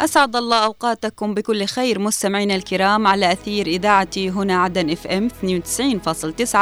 أسعد 0.00 0.36
الله 0.36 0.64
أوقاتكم 0.64 1.34
بكل 1.34 1.64
خير 1.64 1.98
مستمعينا 1.98 2.54
الكرام 2.54 3.06
على 3.06 3.32
أثير 3.32 3.66
إذاعة 3.66 4.08
هنا 4.16 4.62
عدن 4.62 4.90
إف 4.90 5.06
إم 5.06 5.28
92.9 5.28 6.56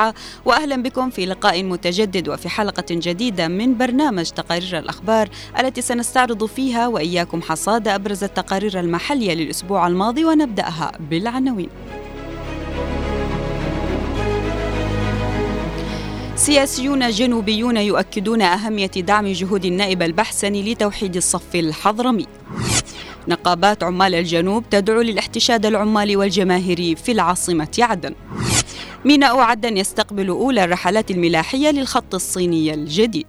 وأهلا 0.45 0.83
بكم 0.83 1.11
في 1.11 1.27
لقاء 1.27 1.63
متجدد 1.65 2.29
وفي 2.29 2.49
حلقة 2.49 2.85
جديدة 2.91 3.49
من 3.49 3.79
برنامج 3.79 4.31
تقارير 4.31 4.79
الأخبار 4.79 5.29
التي 5.59 5.83
سنستعرض 5.83 6.45
فيها 6.45 6.89
وإياكم 6.89 7.43
حصاد 7.43 7.89
أبرز 7.89 8.25
التقارير 8.25 8.81
المحلية 8.81 9.35
للأسبوع 9.35 9.87
الماضي 9.87 10.25
ونبدأها 10.25 10.93
بالعناوين. 11.11 11.69
سياسيون 16.37 17.11
جنوبيون 17.11 17.77
يؤكدون 17.77 18.43
أهمية 18.43 18.87
دعم 18.87 19.27
جهود 19.27 19.65
النائب 19.65 20.03
البحسني 20.03 20.73
لتوحيد 20.73 21.17
الصف 21.17 21.55
الحضرمي. 21.55 22.27
نقابات 23.29 23.83
عمال 23.83 24.15
الجنوب 24.15 24.65
تدعو 24.71 25.01
للاحتشاد 25.01 25.67
العمالي 25.67 26.17
والجماهيري 26.17 26.97
في 26.97 27.13
العاصمة 27.13 27.69
عدن. 27.79 28.15
ميناء 29.05 29.39
عدن 29.39 29.77
يستقبل 29.77 30.29
أولى 30.29 30.65
الرحلات 30.65 31.11
الملاحية 31.11 31.71
للخط 31.71 32.15
الصيني 32.15 32.75
الجديد. 32.75 33.27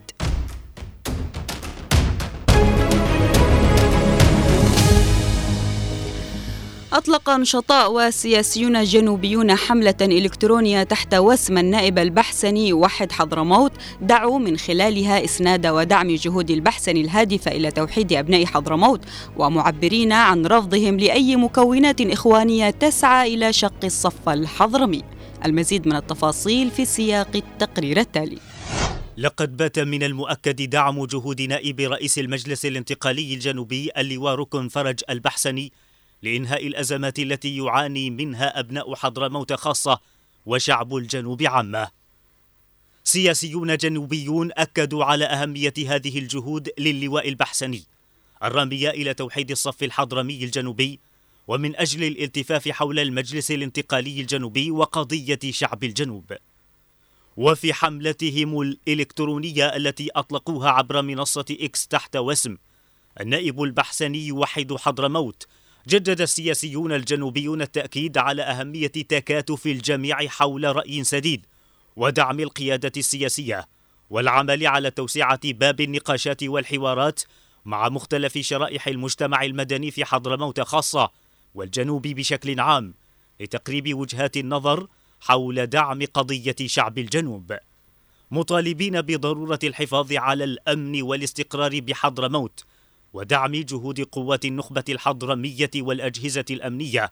أطلق 6.93 7.29
نشطاء 7.29 7.93
وسياسيون 7.93 8.83
جنوبيون 8.83 9.55
حملة 9.55 9.95
إلكترونية 10.01 10.83
تحت 10.83 11.13
وسم 11.15 11.57
النائب 11.57 11.99
البحسني 11.99 12.73
وحد 12.73 13.11
حضرموت 13.11 13.71
دعوا 14.01 14.39
من 14.39 14.57
خلالها 14.57 15.25
إسناد 15.25 15.67
ودعم 15.67 16.15
جهود 16.15 16.51
البحسني 16.51 17.01
الهادفة 17.01 17.51
إلى 17.51 17.71
توحيد 17.71 18.13
أبناء 18.13 18.45
حضرموت 18.45 19.01
ومعبرين 19.37 20.11
عن 20.11 20.45
رفضهم 20.45 20.99
لأي 20.99 21.35
مكونات 21.35 22.01
إخوانية 22.01 22.69
تسعى 22.69 23.33
إلى 23.33 23.53
شق 23.53 23.85
الصف 23.85 24.29
الحضرمي. 24.29 25.03
المزيد 25.45 25.87
من 25.87 25.95
التفاصيل 25.95 26.71
في 26.71 26.85
سياق 26.85 27.35
التقرير 27.35 27.99
التالي. 27.99 28.37
لقد 29.17 29.57
بات 29.57 29.79
من 29.79 30.03
المؤكد 30.03 30.69
دعم 30.69 31.05
جهود 31.05 31.41
نائب 31.41 31.79
رئيس 31.79 32.19
المجلس 32.19 32.65
الانتقالي 32.65 33.33
الجنوبي 33.33 33.89
اللواء 33.97 34.35
ركن 34.35 34.67
فرج 34.67 34.99
البحسني 35.09 35.71
لإنهاء 36.21 36.67
الأزمات 36.67 37.19
التي 37.19 37.57
يعاني 37.57 38.09
منها 38.09 38.59
أبناء 38.59 38.95
حضرموت 38.95 39.53
خاصة 39.53 39.99
وشعب 40.45 40.95
الجنوب 40.95 41.43
عامة. 41.43 41.87
سياسيون 43.03 43.77
جنوبيون 43.77 44.51
أكدوا 44.53 45.05
على 45.05 45.25
أهمية 45.25 45.73
هذه 45.87 46.19
الجهود 46.19 46.69
للواء 46.79 47.29
البحسني 47.29 47.83
الرامية 48.43 48.89
إلى 48.89 49.13
توحيد 49.13 49.51
الصف 49.51 49.83
الحضرمي 49.83 50.43
الجنوبي 50.43 50.99
ومن 51.47 51.75
أجل 51.75 52.03
الالتفاف 52.03 52.69
حول 52.69 52.99
المجلس 52.99 53.51
الانتقالي 53.51 54.21
الجنوبي 54.21 54.71
وقضية 54.71 55.39
شعب 55.49 55.83
الجنوب. 55.83 56.33
وفي 57.37 57.73
حملتهم 57.73 58.61
الإلكترونية 58.61 59.65
التي 59.75 60.09
أطلقوها 60.15 60.69
عبر 60.69 61.01
منصة 61.01 61.45
إكس 61.51 61.87
تحت 61.87 62.15
وسم 62.15 62.57
النائب 63.21 63.63
البحسني 63.63 64.31
وحيد 64.31 64.75
حضرموت 64.75 65.47
جدد 65.87 66.21
السياسيون 66.21 66.91
الجنوبيون 66.93 67.61
التأكيد 67.61 68.17
على 68.17 68.41
أهمية 68.41 68.87
تكاتف 68.87 69.65
الجميع 69.65 70.27
حول 70.27 70.75
رأي 70.75 71.03
سديد 71.03 71.45
ودعم 71.95 72.39
القيادة 72.39 72.91
السياسية 72.97 73.67
والعمل 74.09 74.67
على 74.67 74.91
توسعة 74.91 75.39
باب 75.43 75.81
النقاشات 75.81 76.43
والحوارات 76.43 77.21
مع 77.65 77.89
مختلف 77.89 78.37
شرائح 78.37 78.87
المجتمع 78.87 79.43
المدني 79.43 79.91
في 79.91 80.05
حضرموت 80.05 80.61
خاصة 80.61 81.09
والجنوب 81.55 82.01
بشكل 82.01 82.59
عام 82.59 82.93
لتقريب 83.39 83.97
وجهات 83.97 84.37
النظر 84.37 84.87
حول 85.19 85.67
دعم 85.67 86.05
قضية 86.13 86.55
شعب 86.65 86.97
الجنوب. 86.97 87.57
مطالبين 88.31 89.01
بضرورة 89.01 89.59
الحفاظ 89.63 90.13
على 90.13 90.43
الأمن 90.43 91.01
والاستقرار 91.01 91.79
بحضرموت 91.79 92.65
ودعم 93.17 93.51
جهود 93.51 94.01
قوات 94.01 94.45
النخبة 94.45 94.83
الحضرمية 94.89 95.69
والأجهزة 95.75 96.45
الأمنية 96.49 97.11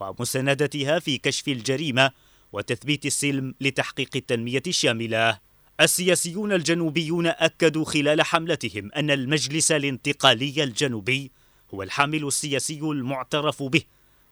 ومساندتها 0.00 0.98
في 0.98 1.18
كشف 1.18 1.48
الجريمة 1.48 2.10
وتثبيت 2.52 3.06
السلم 3.06 3.54
لتحقيق 3.60 4.10
التنمية 4.16 4.62
الشاملة. 4.66 5.38
السياسيون 5.80 6.52
الجنوبيون 6.52 7.26
أكدوا 7.26 7.84
خلال 7.84 8.22
حملتهم 8.22 8.92
أن 8.92 9.10
المجلس 9.10 9.72
الانتقالي 9.72 10.64
الجنوبي 10.64 11.30
هو 11.74 11.82
الحامل 11.82 12.26
السياسي 12.26 12.80
المعترف 12.80 13.62
به 13.62 13.82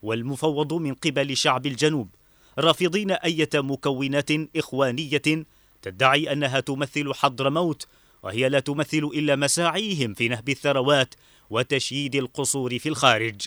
والمفوض 0.03 0.72
من 0.75 0.94
قبل 0.94 1.37
شعب 1.37 1.66
الجنوب 1.66 2.09
رافضين 2.59 3.10
أية 3.10 3.50
مكونات 3.54 4.31
إخوانية 4.56 5.47
تدعي 5.83 6.33
أنها 6.33 6.60
تمثل 6.60 7.15
حضرموت 7.15 7.87
وهي 8.22 8.49
لا 8.49 8.60
تمثل 8.60 9.10
إلا 9.15 9.37
مساعيهم 9.37 10.15
في 10.15 10.28
نهب 10.28 10.49
الثروات 10.49 11.15
وتشييد 11.50 12.15
القصور 12.15 12.78
في 12.78 12.88
الخارج. 12.88 13.47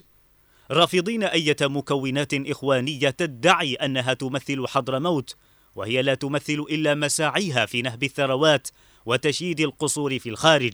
رافضين 0.71 1.23
أية 1.23 1.57
مكونات 1.61 2.33
إخوانية 2.33 3.09
تدعي 3.09 3.75
أنها 3.75 4.13
تمثل 4.13 4.67
حضرموت 4.67 5.35
وهي 5.75 6.01
لا 6.01 6.13
تمثل 6.13 6.65
إلا 6.69 6.95
مساعيها 6.95 7.65
في 7.65 7.81
نهب 7.81 8.03
الثروات 8.03 8.67
وتشييد 9.05 9.59
القصور 9.59 10.19
في 10.19 10.29
الخارج. 10.29 10.73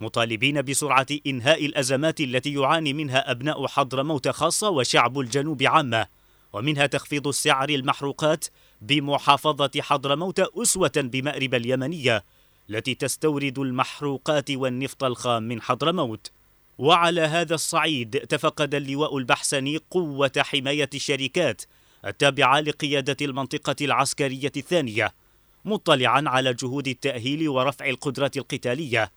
مطالبين 0.00 0.62
بسرعة 0.62 1.06
إنهاء 1.26 1.66
الأزمات 1.66 2.20
التي 2.20 2.54
يعاني 2.54 2.92
منها 2.92 3.30
أبناء 3.30 3.66
حضرموت 3.66 4.28
خاصة 4.28 4.70
وشعب 4.70 5.18
الجنوب 5.18 5.62
عامة 5.62 6.06
ومنها 6.52 6.86
تخفيض 6.86 7.26
السعر 7.26 7.68
المحروقات 7.68 8.44
بمحافظة 8.80 9.70
حضرموت 9.80 10.40
أسوة 10.40 10.92
بمأرب 10.96 11.54
اليمنية 11.54 12.24
التي 12.70 12.94
تستورد 12.94 13.58
المحروقات 13.58 14.50
والنفط 14.50 15.04
الخام 15.04 15.42
من 15.42 15.62
حضرموت 15.62 16.30
وعلى 16.78 17.20
هذا 17.20 17.54
الصعيد 17.54 18.10
تفقد 18.10 18.74
اللواء 18.74 19.18
البحسني 19.18 19.78
قوة 19.90 20.32
حماية 20.38 20.90
الشركات 20.94 21.62
التابعة 22.06 22.60
لقيادة 22.60 23.16
المنطقة 23.22 23.76
العسكرية 23.80 24.52
الثانية 24.56 25.14
مطلعا 25.64 26.22
على 26.26 26.54
جهود 26.54 26.88
التأهيل 26.88 27.48
ورفع 27.48 27.88
القدرات 27.88 28.36
القتالية. 28.36 29.12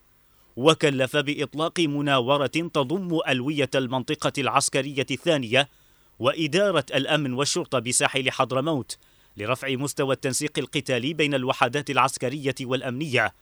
وكلف 0.55 1.17
بإطلاق 1.17 1.79
مناورة 1.79 2.47
تضم 2.47 3.19
ألوية 3.27 3.69
المنطقة 3.75 4.33
العسكرية 4.37 5.05
الثانية 5.11 5.69
وإدارة 6.19 6.85
الأمن 6.95 7.33
والشرطة 7.33 7.79
بساحل 7.79 8.31
حضرموت 8.31 8.97
لرفع 9.37 9.75
مستوى 9.75 10.13
التنسيق 10.13 10.59
القتالي 10.59 11.13
بين 11.13 11.33
الوحدات 11.33 11.89
العسكرية 11.89 12.55
والأمنية 12.61 13.33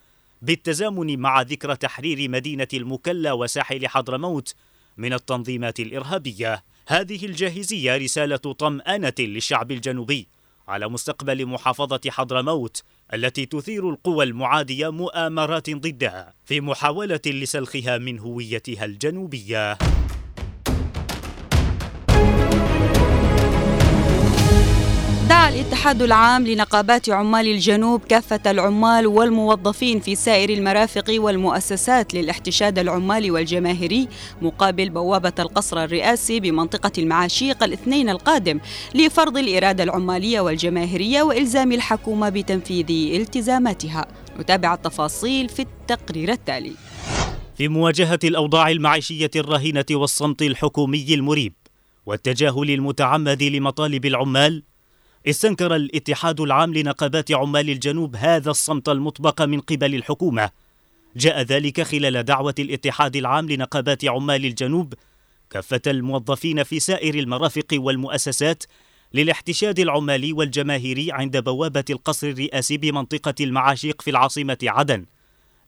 بالتزامن 0.42 1.20
مع 1.20 1.42
ذكرى 1.42 1.76
تحرير 1.76 2.30
مدينة 2.30 2.68
المكلا 2.74 3.34
وساحل 3.34 3.88
حضرموت 3.88 4.56
من 4.98 5.14
التنظيمات 5.14 5.80
الإرهابية. 5.80 6.64
هذه 6.88 7.26
الجاهزية 7.26 7.98
رسالة 7.98 8.38
طمأنة 8.38 9.14
للشعب 9.20 9.72
الجنوبي 9.72 10.28
على 10.68 10.88
مستقبل 10.88 11.46
محافظة 11.46 12.02
حضرموت 12.08 12.84
التي 13.14 13.46
تثير 13.46 13.90
القوى 13.90 14.26
المعادية 14.26 14.92
مؤامرات 14.92 15.70
ضدها 15.70 16.34
في 16.46 16.62
محاولة 16.62 17.22
لسلخها 17.26 17.97
من 17.97 18.20
هويتها 18.20 18.85
الجنوبية. 18.85 19.78
الاتحاد 25.79 26.02
العام 26.02 26.47
لنقابات 26.47 27.09
عمال 27.09 27.47
الجنوب 27.47 28.02
كافة 28.03 28.52
العمال 28.52 29.08
والموظفين 29.08 29.99
في 29.99 30.16
سائر 30.16 30.49
المرافق 30.49 31.05
والمؤسسات 31.09 32.14
للاحتشاد 32.14 32.79
العمالي 32.79 33.31
والجماهيري 33.31 34.08
مقابل 34.41 34.90
بوابة 34.90 35.34
القصر 35.40 35.84
الرئاسي 35.84 36.40
بمنطقة 36.40 36.91
المعاشيق 36.97 37.64
الاثنين 37.64 38.09
القادم 38.09 38.59
لفرض 38.96 39.37
الإرادة 39.37 39.84
العمالية 39.84 40.40
والجماهيرية 40.40 41.22
وإلزام 41.22 41.72
الحكومة 41.72 42.29
بتنفيذ 42.29 43.16
التزاماتها. 43.22 44.08
نتابع 44.40 44.73
التفاصيل 44.73 45.49
في 45.49 45.61
التقرير 45.61 46.32
التالي. 46.32 46.73
في 47.58 47.67
مواجهة 47.67 48.20
الأوضاع 48.23 48.70
المعيشية 48.70 49.32
الرهينة 49.35 49.85
والصمت 49.91 50.41
الحكومي 50.41 51.14
المريب 51.14 51.53
والتجاهل 52.05 52.70
المتعمد 52.72 53.43
لمطالب 53.43 54.05
العمال 54.05 54.64
استنكر 55.28 55.76
الاتحاد 55.76 56.42
العام 56.42 56.74
لنقابات 56.74 57.32
عمال 57.32 57.70
الجنوب 57.70 58.16
هذا 58.16 58.52
الصمت 58.52 58.90
المطبق 58.90 59.42
من 59.42 59.60
قبل 59.60 59.96
الحكومة. 59.96 60.50
جاء 61.16 61.42
ذلك 61.42 61.82
خلال 61.82 62.24
دعوة 62.24 62.56
الاتحاد 62.60 63.16
العام 63.16 63.50
لنقابات 63.50 64.06
عمال 64.06 64.46
الجنوب 64.46 64.94
كافة 65.50 65.82
الموظفين 65.88 66.64
في 66.64 66.80
سائر 66.80 67.16
المرافق 67.16 67.68
والمؤسسات 67.74 68.64
للاحتشاد 69.14 69.80
العمالي 69.80 70.34
والجماهيري 70.34 71.12
عند 71.12 71.38
بوابة 71.38 71.86
القصر 71.90 72.28
الرئاسي 72.28 72.78
بمنطقة 72.78 73.34
المعاشيق 73.42 74.02
في 74.02 74.10
العاصمة 74.10 74.58
عدن 74.64 75.06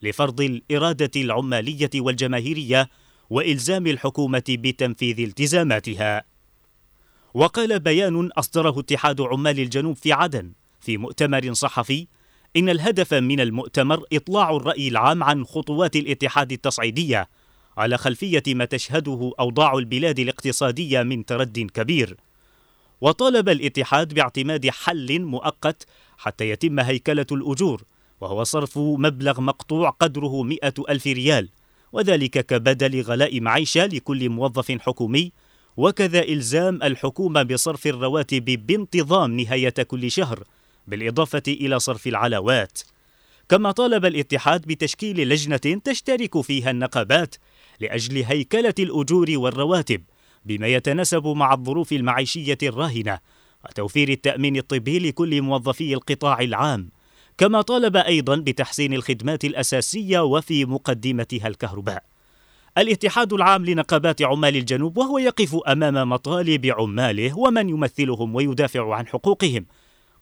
لفرض 0.02 0.40
الإرادة 0.40 1.20
العمالية 1.20 1.90
والجماهيرية 1.94 2.88
وإلزام 3.30 3.86
الحكومة 3.86 4.44
بتنفيذ 4.48 5.20
التزاماتها. 5.20 6.31
وقال 7.34 7.80
بيان 7.80 8.30
أصدره 8.30 8.80
اتحاد 8.80 9.20
عمال 9.20 9.60
الجنوب 9.60 9.96
في 9.96 10.12
عدن. 10.12 10.52
في 10.80 10.96
مؤتمر 10.96 11.52
صحفي 11.52 12.06
إن 12.56 12.68
الهدف 12.68 13.14
من 13.14 13.40
المؤتمر 13.40 14.04
إطلاع 14.12 14.56
الرأي 14.56 14.88
العام 14.88 15.22
عن 15.24 15.44
خطوات 15.44 15.96
الاتحاد 15.96 16.52
التصعيدية 16.52 17.28
على 17.76 17.98
خلفية 17.98 18.42
ما 18.48 18.64
تشهده 18.64 19.32
أوضاع 19.40 19.74
البلاد 19.74 20.18
الاقتصادية 20.18 21.02
من 21.02 21.24
ترد 21.24 21.58
كبير. 21.58 22.16
وطالب 23.00 23.48
الاتحاد 23.48 24.14
باعتماد 24.14 24.70
حل 24.70 25.22
مؤقت 25.22 25.86
حتى 26.18 26.50
يتم 26.50 26.80
هيكلة 26.80 27.26
الأجور 27.32 27.82
وهو 28.20 28.44
صرف 28.44 28.78
مبلغ 28.78 29.40
مقطوع 29.40 29.90
قدره 29.90 30.42
مئة 30.42 30.74
ألف 30.88 31.06
ريال 31.06 31.48
وذلك 31.92 32.46
كبدل 32.46 33.02
غلاء 33.02 33.40
معيشة 33.40 33.86
لكل 33.86 34.28
موظف 34.28 34.72
حكومي 34.72 35.32
وكذا 35.76 36.22
إلزام 36.22 36.82
الحكومة 36.82 37.42
بصرف 37.42 37.86
الرواتب 37.86 38.44
بانتظام 38.44 39.40
نهاية 39.40 39.68
كل 39.68 40.10
شهر 40.10 40.44
بالإضافة 40.86 41.42
إلى 41.48 41.78
صرف 41.78 42.06
العلاوات. 42.06 42.78
كما 43.48 43.70
طالب 43.70 44.04
الاتحاد 44.04 44.66
بتشكيل 44.66 45.28
لجنة 45.28 45.80
تشترك 45.84 46.40
فيها 46.40 46.70
النقابات 46.70 47.34
لأجل 47.80 48.24
هيكلة 48.24 48.74
الأجور 48.78 49.26
والرواتب 49.30 50.02
بما 50.44 50.66
يتناسب 50.66 51.26
مع 51.26 51.54
الظروف 51.54 51.92
المعيشية 51.92 52.58
الراهنة 52.62 53.18
وتوفير 53.64 54.08
التأمين 54.08 54.56
الطبي 54.56 54.98
لكل 54.98 55.42
موظفي 55.42 55.94
القطاع 55.94 56.40
العام. 56.40 56.90
كما 57.38 57.62
طالب 57.62 57.96
أيضا 57.96 58.36
بتحسين 58.36 58.94
الخدمات 58.94 59.44
الأساسية 59.44 60.20
وفي 60.24 60.64
مقدمتها 60.64 61.48
الكهرباء. 61.48 62.11
الاتحاد 62.78 63.32
العام 63.32 63.64
لنقابات 63.64 64.22
عمال 64.22 64.56
الجنوب 64.56 64.98
وهو 64.98 65.18
يقف 65.18 65.54
أمام 65.54 66.08
مطالب 66.08 66.66
عماله 66.66 67.38
ومن 67.38 67.68
يمثلهم 67.68 68.34
ويدافع 68.34 68.94
عن 68.94 69.06
حقوقهم. 69.06 69.66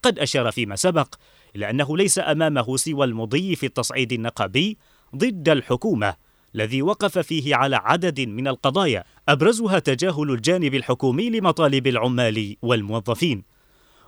قد 0.03 0.19
أشار 0.19 0.51
فيما 0.51 0.77
سبق 0.77 1.15
إلى 1.57 1.71
أنه 1.71 1.97
ليس 1.97 2.19
أمامه 2.19 2.77
سوى 2.77 3.05
المضي 3.05 3.57
في 3.57 3.67
التصعيد 3.67 4.13
النقابي 4.13 4.79
ضد 5.17 5.49
الحكومة 5.49 6.15
الذي 6.55 6.83
وقف 6.83 7.19
فيه 7.19 7.55
على 7.55 7.77
عدد 7.77 8.21
من 8.21 8.49
القضايا 8.49 9.05
أبرزها 9.29 9.79
تجاهل 9.79 10.31
الجانب 10.31 10.75
الحكومي 10.75 11.31
لمطالب 11.31 11.87
العمال 11.87 12.57
والموظفين. 12.63 13.43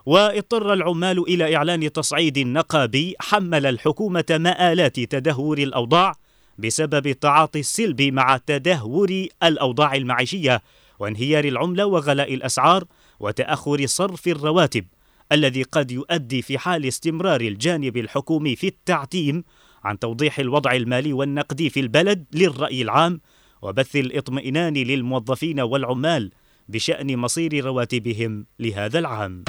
واضطر 0.07 0.73
العمال 0.73 1.19
إلى 1.29 1.57
إعلان 1.57 1.93
تصعيد 1.93 2.39
نقابي 2.39 3.15
حمل 3.21 3.67
الحكومة 3.67 4.25
مآلات 4.31 5.01
تدهور 5.01 5.59
الأوضاع 5.59 6.22
بسبب 6.63 7.07
التعاطي 7.07 7.61
السلبي 7.61 8.11
مع 8.11 8.37
تدهور 8.37 9.27
الأوضاع 9.43 9.95
المعيشية 9.95 10.63
وانهيار 10.99 11.45
العملة 11.45 11.87
وغلاء 11.87 12.35
الأسعار 12.35 12.85
وتأخر 13.21 13.87
صرف 13.87 14.29
الرواتب 14.29 14.85
الذي 15.33 15.63
قد 15.63 15.91
يؤدي 15.91 16.43
في 16.43 16.59
حال 16.59 16.87
استمرار 16.87 17.41
الجانب 17.41 17.97
الحكومي 17.97 18.57
في 18.57 18.67
التعتيم 18.67 19.45
عن 19.85 19.99
توضيح 19.99 20.39
الوضع 20.39 20.73
المالي 20.73 21.13
والنقدي 21.13 21.71
في 21.71 21.81
البلد 21.81 22.25
للرأي 22.33 22.83
العام 22.83 23.21
وبث 23.63 23.97
الاطمئنان 23.97 24.75
للموظفين 24.75 25.61
والعمال 25.61 26.31
بشأن 26.69 27.17
مصير 27.17 27.65
رواتبهم 27.65 28.47
لهذا 28.59 28.99
العام. 28.99 29.45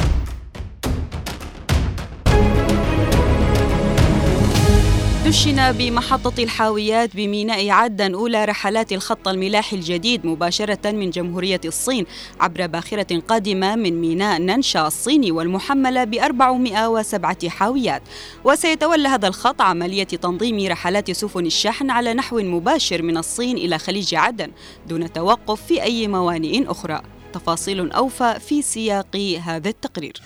دشن 5.25 5.71
بمحطة 5.71 6.43
الحاويات 6.43 7.15
بميناء 7.15 7.69
عدن 7.69 8.13
أولى 8.13 8.45
رحلات 8.45 8.93
الخط 8.93 9.27
الملاحي 9.27 9.75
الجديد 9.75 10.25
مباشرة 10.25 10.91
من 10.91 11.09
جمهورية 11.09 11.61
الصين 11.65 12.05
عبر 12.39 12.67
باخرة 12.67 13.19
قادمة 13.19 13.75
من 13.75 14.01
ميناء 14.01 14.41
ننشا 14.41 14.87
الصيني 14.87 15.31
والمحملة 15.31 16.03
ب 16.03 16.13
407 16.13 17.49
حاويات. 17.49 18.01
وسيتولى 18.43 19.07
هذا 19.07 19.27
الخط 19.27 19.61
عملية 19.61 20.03
تنظيم 20.03 20.67
رحلات 20.67 21.11
سفن 21.11 21.45
الشحن 21.45 21.89
على 21.89 22.13
نحو 22.13 22.39
مباشر 22.39 23.01
من 23.01 23.17
الصين 23.17 23.57
إلى 23.57 23.77
خليج 23.79 24.15
عدن 24.15 24.51
دون 24.87 25.13
توقف 25.13 25.61
في 25.65 25.83
أي 25.83 26.07
موانئ 26.07 26.71
أخرى. 26.71 27.01
تفاصيل 27.33 27.91
أوفى 27.91 28.39
في 28.47 28.61
سياق 28.61 29.15
هذا 29.43 29.69
التقرير. 29.69 30.21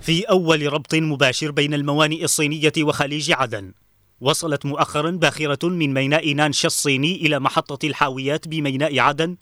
في 0.00 0.22
أول 0.22 0.72
ربط 0.72 0.94
مباشر 0.94 1.50
بين 1.50 1.74
الموانئ 1.74 2.24
الصينية 2.24 2.72
وخليج 2.78 3.32
عدن. 3.32 3.72
وصلت 4.20 4.66
مؤخرا 4.66 5.10
باخرة 5.10 5.68
من 5.68 5.94
ميناء 5.94 6.32
نانشا 6.32 6.66
الصيني 6.66 7.16
إلى 7.16 7.38
محطة 7.38 7.86
الحاويات 7.86 8.48
بميناء 8.48 8.98
عدن 8.98 9.36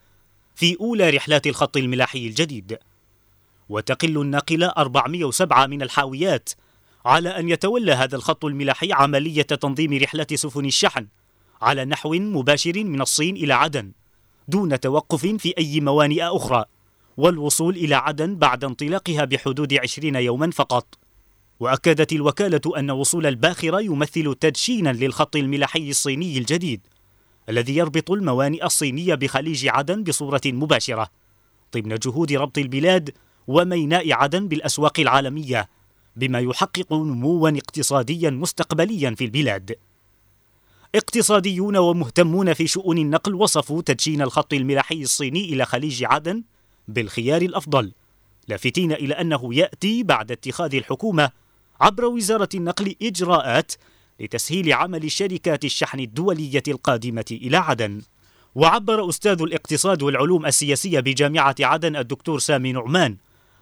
في 0.55 0.76
أولى 0.81 1.11
رحلات 1.11 1.46
الخط 1.46 1.76
الملاحي 1.76 2.26
الجديد. 2.26 2.78
وتقل 3.69 4.20
الناقلة 4.20 4.67
407 4.67 5.67
من 5.67 5.82
الحاويات 5.82 6.50
على 7.05 7.28
أن 7.28 7.49
يتولى 7.49 7.93
هذا 7.93 8.17
الخط 8.17 8.44
الملاحي 8.44 8.93
عملية 8.93 9.43
تنظيم 9.43 9.99
رحلات 9.99 10.34
سفن 10.34 10.64
الشحن 10.64 11.06
على 11.62 11.84
نحو 11.84 12.14
مباشر 12.14 12.84
من 12.84 13.00
الصين 13.00 13.37
إلى 13.37 13.55
عدن 13.55 13.93
دون 14.49 14.81
توقف 14.81 15.26
في 15.26 15.55
أي 15.58 15.81
موانئ 15.81 16.23
أخرى 16.23 16.64
والوصول 17.17 17.76
إلى 17.76 17.94
عدن 17.94 18.37
بعد 18.37 18.64
انطلاقها 18.64 19.25
بحدود 19.25 19.75
20 19.75 20.17
يوما 20.17 20.50
فقط. 20.50 20.87
وأكدت 21.61 22.12
الوكالة 22.12 22.61
أن 22.79 22.91
وصول 22.91 23.26
الباخرة 23.26 23.81
يمثل 23.81 24.35
تدشينا 24.41 24.93
للخط 24.93 25.37
الملاحي 25.37 25.91
الصيني 25.91 26.38
الجديد 26.38 26.81
الذي 27.49 27.76
يربط 27.76 28.11
الموانئ 28.11 28.64
الصينية 28.64 29.14
بخليج 29.14 29.69
عدن 29.69 30.05
بصورة 30.05 30.41
مباشرة 30.47 31.08
ضمن 31.75 31.94
جهود 31.94 32.32
ربط 32.32 32.58
البلاد 32.58 33.11
وميناء 33.47 34.12
عدن 34.12 34.49
بالأسواق 34.49 35.00
العالمية 35.00 35.69
بما 36.17 36.38
يحقق 36.38 36.93
نموا 36.93 37.50
اقتصاديا 37.50 38.31
مستقبليا 38.31 39.14
في 39.14 39.25
البلاد. 39.25 39.76
اقتصاديون 40.94 41.76
ومهتمون 41.76 42.54
في 42.54 42.66
شؤون 42.66 42.99
النقل 42.99 43.35
وصفوا 43.35 43.83
تدشين 43.83 44.23
الخط 44.23 44.52
الملاحي 44.52 45.02
الصيني 45.02 45.45
إلى 45.45 45.64
خليج 45.64 46.04
عدن 46.04 46.42
بالخيار 46.88 47.42
الأفضل 47.42 47.92
لافتين 48.49 48.92
إلى 48.92 49.14
أنه 49.14 49.54
يأتي 49.54 50.02
بعد 50.02 50.33
اتخاذ 50.33 50.75
الحكومة 50.75 51.31
عبر 51.80 52.04
وزارة 52.04 52.49
النقل 52.54 52.95
إجراءات 53.02 53.73
لتسهيل 54.21 54.73
عمل 54.73 55.11
شركات 55.11 55.64
الشحن 55.64 56.00
الدولية 56.00 56.62
القادمة 56.68 57.25
إلى 57.30 57.56
عدن. 57.56 58.02
وعبر 58.54 59.09
أستاذ 59.09 59.42
الاقتصاد 59.42 60.02
والعلوم 60.02 60.47
السياسية 60.47 61.00
بجامعة 61.00 61.54
عدن 61.61 61.97
الدكتور 61.97 62.38
سامي 62.38 62.73
نعمان 62.73 63.16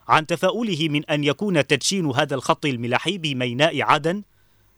عن 0.08 0.26
تفاؤله 0.26 0.88
من 0.88 1.04
أن 1.04 1.24
يكون 1.24 1.66
تدشين 1.66 2.06
هذا 2.10 2.34
الخط 2.34 2.66
الملاحي 2.66 3.18
بميناء 3.18 3.82
عدن 3.82 4.22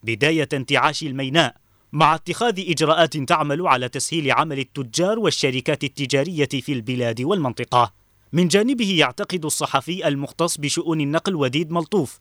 بداية 0.03 0.49
انتعاش 0.53 1.03
الميناء 1.03 1.57
مع 1.93 2.15
اتخاذ 2.15 2.71
إجراءات 2.71 3.17
تعمل 3.17 3.67
على 3.67 3.89
تسهيل 3.89 4.33
عمل 4.33 4.59
التجار 4.59 5.19
والشركات 5.19 5.85
التجارية 5.85 6.49
في 6.49 6.73
البلاد 6.73 7.21
والمنطقة. 7.21 7.93
من 8.33 8.49
جانبه 8.49 8.99
يعتقد 8.99 9.45
الصحفي 9.45 10.09
المختص 10.09 10.59
بشؤون 10.59 11.01
النقل 11.01 11.35
وديد 11.35 11.71
ملطوف 11.71 12.21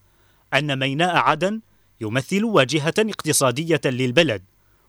أن 0.53 0.79
ميناء 0.79 1.15
عدن 1.15 1.61
يمثل 2.01 2.43
واجهة 2.43 2.93
اقتصادية 2.99 3.81
للبلد 3.85 4.43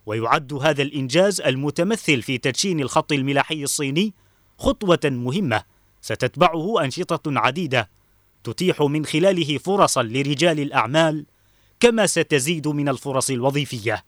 ويعد 0.07 0.53
هذا 0.53 0.83
الإنجاز 0.83 1.41
المتمثل 1.41 2.23
في 2.23 2.39
تدشين 2.39 2.81
الخط 2.81 3.13
الملاحي 3.13 3.63
الصيني 3.63 4.15
خطوة 4.59 5.01
مهمة 5.05 5.63
ستتبعه 6.01 6.85
أنشطة 6.85 7.39
عديدة 7.39 7.91
تتيح 8.45 8.83
من 8.83 9.05
خلاله 9.05 9.59
فرصا 9.59 10.03
لرجال 10.03 10.61
الأعمال 10.61 11.27
كما 11.81 12.07
ستزيد 12.07 12.69
من 12.69 12.89
الفرص 12.89 13.31
الوظيفية. 13.31 14.05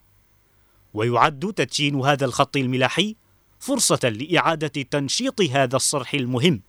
ويعد 0.95 1.53
تدشين 1.57 2.01
هذا 2.01 2.25
الخط 2.25 2.57
الملاحي 2.57 3.17
فرصة 3.59 4.09
لإعادة 4.09 4.83
تنشيط 4.83 5.41
هذا 5.41 5.77
الصرح 5.77 6.15
المهم 6.15 6.63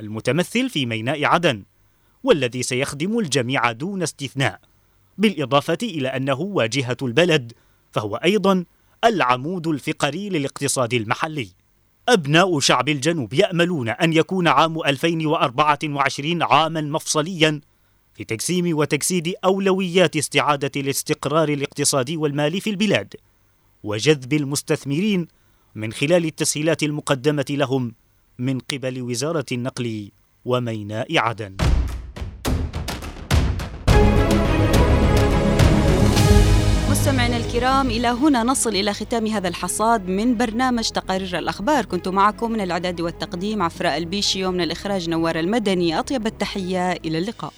المتمثل 0.00 0.70
في 0.70 0.86
ميناء 0.86 1.24
عدن. 1.24 1.64
والذي 2.24 2.62
سيخدم 2.62 3.18
الجميع 3.18 3.72
دون 3.72 4.02
استثناء 4.02 4.60
بالإضافة 5.18 5.78
إلى 5.82 6.08
أنه 6.08 6.40
واجهة 6.40 6.96
البلد 7.02 7.52
فهو 7.92 8.16
أيضا 8.16 8.64
العمود 9.04 9.66
الفقري 9.66 10.28
للاقتصاد 10.28 10.94
المحلي. 10.94 11.48
أبناء 12.08 12.60
شعب 12.60 12.88
الجنوب 12.88 13.34
يأملون 13.34 13.88
أن 13.88 14.12
يكون 14.12 14.48
عام 14.48 14.82
2024 14.86 16.42
عاما 16.42 16.80
مفصليا 16.80 17.60
في 18.14 18.24
تجسيم 18.24 18.78
وتجسيد 18.78 19.34
أولويات 19.44 20.16
استعادة 20.16 20.70
الاستقرار 20.76 21.48
الاقتصادي 21.48 22.16
والمالي 22.16 22.60
في 22.60 22.70
البلاد 22.70 23.14
وجذب 23.82 24.32
المستثمرين 24.32 25.28
من 25.74 25.92
خلال 25.92 26.24
التسهيلات 26.24 26.82
المقدمة 26.82 27.46
لهم 27.50 27.94
من 28.38 28.58
قبل 28.58 29.02
وزارة 29.02 29.46
النقل 29.52 30.10
وميناء 30.44 31.18
عدن. 31.18 31.69
مستمعينا 37.00 37.36
الكرام 37.36 37.90
إلى 37.90 38.08
هنا 38.08 38.42
نصل 38.42 38.70
إلى 38.70 38.92
ختام 38.94 39.26
هذا 39.26 39.48
الحصاد 39.48 40.08
من 40.08 40.36
برنامج 40.36 40.88
تقارير 40.88 41.38
الأخبار. 41.38 41.84
كنت 41.84 42.08
معكم 42.08 42.52
من 42.52 42.60
الإعداد 42.60 43.00
والتقديم 43.00 43.62
عفراء 43.62 43.98
البيشي 43.98 44.44
ومن 44.44 44.60
الإخراج 44.60 45.10
نوار 45.10 45.38
المدني. 45.38 45.98
أطيب 45.98 46.26
التحية 46.26 46.92
إلى 46.92 47.18
اللقاء. 47.18 47.52